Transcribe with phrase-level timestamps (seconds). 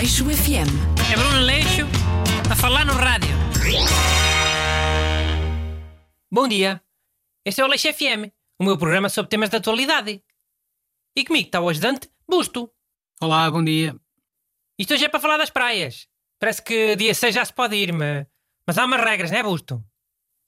[0.00, 1.12] Aleixo FM.
[1.12, 1.86] É Bruno Leixo
[2.50, 3.36] a falar no rádio.
[6.32, 6.82] Bom dia.
[7.44, 10.24] Este é o Leixo FM, o meu programa sobre temas de atualidade.
[11.14, 12.70] E comigo está o ajudante Busto.
[13.20, 13.94] Olá, bom dia.
[14.78, 16.08] Isto hoje é para falar das praias.
[16.38, 18.26] Parece que dia 6 já se pode ir, mas,
[18.66, 19.84] mas há umas regras, não é, Busto?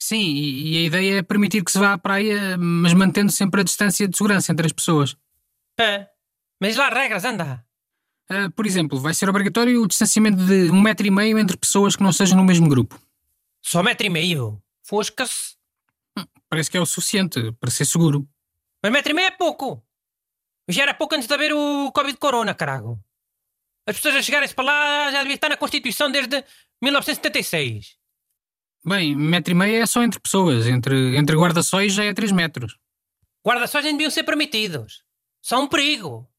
[0.01, 3.61] Sim, e, e a ideia é permitir que se vá à praia, mas mantendo sempre
[3.61, 5.15] a distância de segurança entre as pessoas.
[5.79, 6.07] É.
[6.59, 7.63] Mas lá regras, anda.
[8.29, 11.95] Ah, por exemplo, vai ser obrigatório o distanciamento de um metro e meio entre pessoas
[11.95, 12.99] que não sejam no mesmo grupo.
[13.61, 14.61] Só metro e meio.
[14.83, 15.55] Fosca-se.
[16.49, 18.27] Parece que é o suficiente para ser seguro.
[18.81, 19.83] Mas metro e meio é pouco.
[20.67, 22.99] Já era pouco antes de haver o Covid Corona, carago.
[23.87, 26.43] As pessoas a chegarem-se para lá já devia estar na Constituição desde
[26.81, 27.97] 1976.
[28.85, 30.67] Bem, metro e meio é só entre pessoas.
[30.67, 32.77] Entre, entre guarda-sóis já é 3 metros.
[33.45, 35.03] Guarda-sóis nem deviam ser permitidos.
[35.41, 36.29] São um perigo.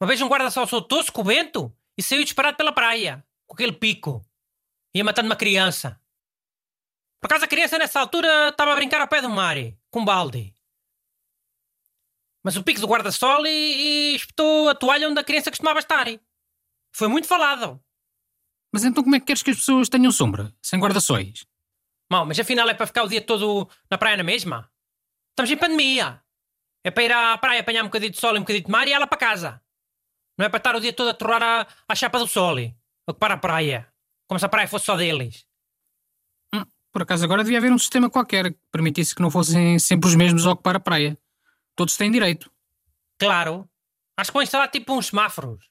[0.00, 3.72] Uma vez um guarda-sol soltou-se com o vento e saiu disparado pela praia, com aquele
[3.72, 4.24] pico.
[4.94, 6.00] Ia matando uma criança.
[7.20, 9.56] Por acaso a criança nessa altura estava a brincar ao pé do mar,
[9.90, 10.54] com um balde.
[12.44, 16.06] Mas o pico do guarda-sol e, e espetou a toalha onde a criança costumava estar.
[16.92, 17.82] Foi muito falado.
[18.72, 21.46] Mas então como é que queres que as pessoas tenham sombra, sem guarda-sóis?
[22.10, 24.70] Mal, mas afinal é para ficar o dia todo na praia na mesma?
[25.30, 26.22] Estamos em pandemia.
[26.84, 28.86] É para ir à praia apanhar um bocadinho de sol e um bocadinho de mar
[28.86, 29.62] e ela para casa.
[30.38, 32.56] Não é para estar o dia todo a torrar à, à chapa do sol,
[33.06, 33.88] ocupar a praia.
[34.28, 35.46] Como se a praia fosse só deles.
[36.54, 40.08] Hum, por acaso agora devia haver um sistema qualquer que permitisse que não fossem sempre
[40.08, 41.18] os mesmos a ocupar a praia.
[41.74, 42.50] Todos têm direito.
[43.18, 43.68] Claro.
[44.16, 45.64] Acho que vão instalar tipo uns semáforos.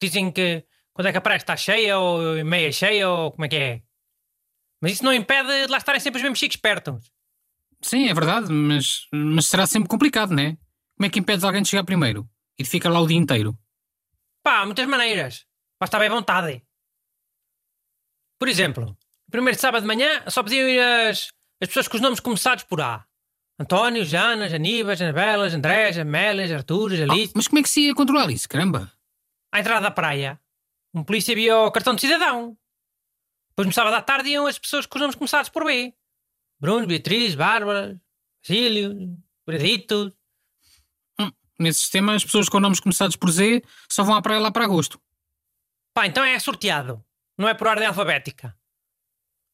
[0.00, 3.48] Dizem que quando é que a praia está cheia ou meia cheia ou como é
[3.48, 3.82] que é.
[4.80, 6.98] Mas isso não impede de lá estarem sempre os mesmos chicos perto.
[7.82, 10.56] Sim, é verdade, mas, mas será sempre complicado, não é?
[10.96, 12.28] Como é que impedes alguém de chegar primeiro
[12.58, 13.58] e de ficar lá o dia inteiro?
[14.50, 15.46] Pá, há muitas maneiras.
[15.78, 16.60] Basta bem vontade.
[18.36, 18.98] Por exemplo,
[19.30, 21.28] primeiro sábado de manhã só podiam ir as,
[21.62, 23.06] as pessoas com os nomes começados por A.
[23.60, 27.32] António, Janas, Aníbas, Anabelas, Andrés, Amélias, Arturas, Alice.
[27.32, 28.92] Oh, mas como é que se ia controlar isso, caramba?
[29.52, 30.40] À entrada da praia,
[30.92, 32.58] um polícia via o cartão de cidadão.
[33.50, 35.94] Depois no sábado à tarde iam as pessoas com os nomes começados por B.
[36.58, 38.02] Bruno, Beatriz, Bárbara,
[38.42, 40.12] Basílio, Bradito.
[41.60, 44.64] Nesse sistema, as pessoas com nomes começados por Z só vão à praia lá para
[44.64, 44.98] agosto.
[45.92, 47.04] Pá, então é sorteado.
[47.36, 48.56] Não é por ordem alfabética.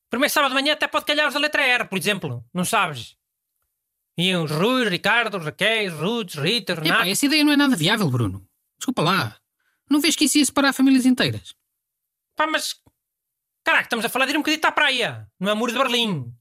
[0.09, 2.45] Primeiro sábado de manhã até pode calhar os da letra R, por exemplo.
[2.55, 3.17] Não sabes?
[4.17, 7.03] Iam os Rui, Ricardo, Raquel, Ruth, Rita, Renato.
[7.03, 8.49] Epá, essa ideia não é nada viável, Bruno.
[8.79, 9.37] Desculpa lá.
[9.91, 11.57] Não vês que isso ia separar famílias inteiras?
[12.37, 12.81] Pá, mas.
[13.65, 15.29] Caraca, estamos a falar de ir um bocadinho à praia.
[15.41, 16.33] No Amor de Berlim.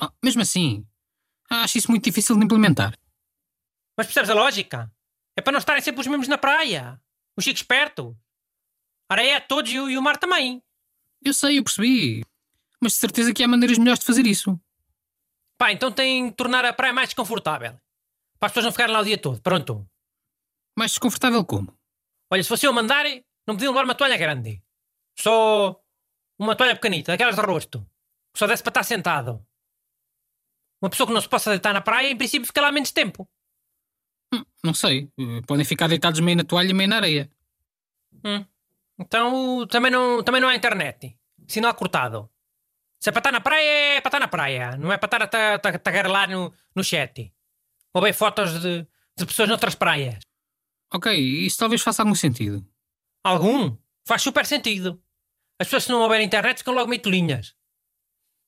[0.00, 0.86] Oh, mesmo assim,
[1.50, 2.96] acho isso muito difícil de implementar.
[3.96, 4.92] Mas percebes a lógica?
[5.36, 7.00] É para não estarem sempre os mesmos na praia.
[7.36, 8.16] Os chicos perto.
[9.08, 10.62] A areia é todos e o, e o mar também.
[11.22, 12.24] Eu sei, eu percebi.
[12.80, 14.60] Mas de certeza que há maneiras melhores de fazer isso.
[15.58, 17.78] Pá, então tem que tornar a praia mais desconfortável.
[18.38, 19.40] Para as pessoas não ficarem lá o dia todo.
[19.40, 19.88] Pronto.
[20.76, 21.76] Mais desconfortável como?
[22.30, 23.04] Olha, se fosse eu mandar,
[23.46, 24.62] não podiam levar uma toalha grande.
[25.18, 25.80] Só
[26.38, 27.80] uma toalha pequenita, daquelas de rosto.
[28.32, 29.44] Que só desse para estar sentado.
[30.82, 33.28] Uma pessoa que não se possa deitar na praia, em princípio, fica lá menos tempo.
[34.32, 35.10] Hum, não sei.
[35.46, 37.30] Podem ficar deitados meio na toalha e meio na areia.
[38.24, 38.44] Hum.
[38.98, 41.16] Então também não, também não há internet.
[41.48, 42.30] Sinal cortado.
[43.00, 44.76] Se é para estar na praia, é para estar na praia.
[44.76, 47.32] Não é para estar a tagar lá no, no chat.
[47.92, 48.86] Ou ver fotos de,
[49.16, 50.20] de pessoas noutras praias.
[50.92, 52.66] Ok, isso talvez faça algum sentido.
[53.22, 53.76] Algum?
[54.06, 55.02] Faz super sentido.
[55.58, 57.54] As pessoas se não houver internet ficam logo meio tolinhas.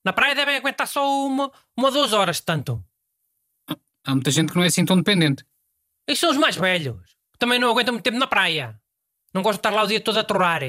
[0.05, 2.83] Na praia devem aguentar só uma, uma ou duas horas, tanto.
[4.05, 5.45] Há muita gente que não é assim tão dependente.
[6.07, 8.79] E são os mais velhos, que também não aguentam muito tempo na praia.
[9.33, 10.61] Não gostam de estar lá o dia todo a torrar.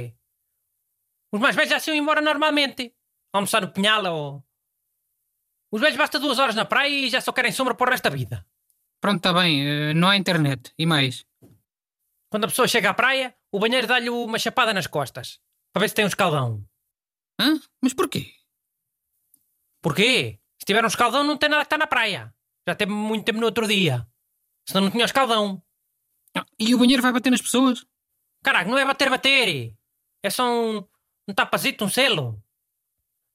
[1.32, 2.94] Os mais velhos já se iam embora normalmente.
[3.32, 4.44] Almoçar no pinhal ou...
[5.71, 8.04] Os velhos basta duas horas na praia e já só querem sombra para o resto
[8.04, 8.47] da vida.
[9.00, 9.65] Pronto, está bem.
[9.69, 10.73] eh, Não há internet.
[10.79, 11.25] E mais?
[12.31, 15.38] Quando a pessoa chega à praia, o banheiro dá-lhe uma chapada nas costas.
[15.73, 16.64] Para ver se tem um escaldão.
[17.41, 17.61] Hã?
[17.82, 18.32] Mas porquê?
[19.82, 20.41] Porquê?
[20.58, 22.34] Se tiver um escaldão não tem nada que estar na praia.
[22.67, 24.06] Já teve muito tempo no outro dia.
[24.69, 25.62] Senão não tinha escaldão.
[26.35, 27.87] Ah, E o banheiro vai bater nas pessoas?
[28.43, 29.75] Caraca, não é bater, bater.
[30.23, 30.85] É só um,
[31.26, 32.43] um tapazito, um selo.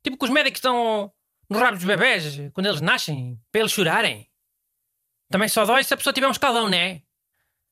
[0.03, 1.11] Tipo que os médicos dão
[1.49, 4.29] nos rabos dos bebés quando eles nascem, para eles chorarem.
[5.27, 7.01] Também só dói se a pessoa tiver um escaldão, não é?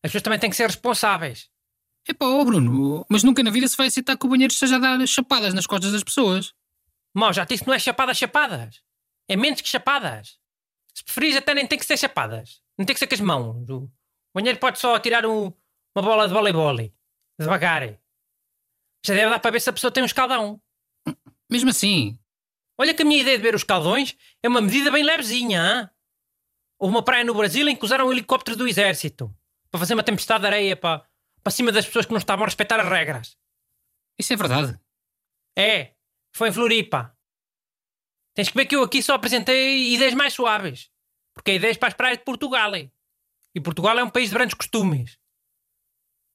[0.02, 1.48] As pessoas também têm que ser responsáveis.
[2.08, 4.80] Epá, ó Bruno, mas nunca na vida se vai aceitar que o banheiro esteja a
[4.80, 6.52] dar chapadas nas costas das pessoas.
[7.13, 8.81] Mal, já disse que não é chapadas, chapadas.
[9.28, 10.40] É menos que chapadas.
[10.96, 12.60] Se preferires, até nem tem que ser chapadas.
[12.78, 13.70] Não tem que ser com as mãos.
[13.70, 13.90] O
[14.34, 15.54] banheiro pode só tirar um-
[15.96, 16.76] uma bola de voleibol.
[17.40, 17.84] Devagar.
[19.06, 20.62] Já deve dar para ver se a pessoa tem um escaldão.
[21.50, 22.18] Mesmo assim,
[22.80, 25.62] Olha que a minha ideia de ver os escaldões é uma medida bem levezinha.
[25.62, 25.92] hã?
[26.80, 29.32] Houve uma praia no Brasil em que usaram um helicóptero do exército
[29.70, 31.08] para fazer uma tempestade de areia para,
[31.44, 33.38] para cima das pessoas que não estavam a respeitar as regras.
[34.18, 34.80] isso é verdade.
[35.56, 35.94] É,
[36.34, 37.16] foi em Floripa.
[38.34, 40.91] Tens que ver que eu aqui só apresentei ideias mais suaves.
[41.42, 42.76] Porque há ideias para as praias de Portugal.
[42.76, 42.92] hein?
[43.56, 45.14] E Portugal é um país de grandes costumes.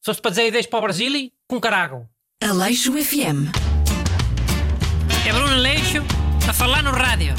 [0.02, 2.08] Se fosse para dizer ideias para o Brasil, com carago.
[2.42, 3.46] Aleixo FM.
[5.24, 6.02] É Bruno Leixo
[6.48, 7.34] a falar no rádio.